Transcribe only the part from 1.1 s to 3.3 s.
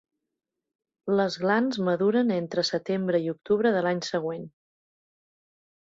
Les glans maduren entre setembre